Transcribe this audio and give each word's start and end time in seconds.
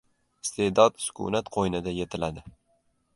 Iste’dod 0.45 0.95
sukunat 1.03 1.51
qo‘ynida 1.57 1.93
yetiladi 1.99 2.43